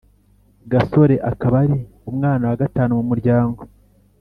Gasore 0.71 1.15
akaba 1.31 1.55
ari 1.63 1.75
umwana 2.11 2.43
wa 2.49 2.57
gatanu 2.61 2.91
mu 2.99 3.05
muryango 3.11 3.61